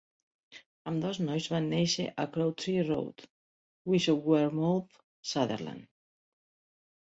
Ambdós 0.91 1.17
nois 1.25 1.49
van 1.55 1.67
néixer 1.73 2.05
a 2.23 2.25
Crowtree 2.37 2.85
Road, 2.87 3.27
Bishopwearmouth, 3.93 4.97
Sunderland. 5.35 5.87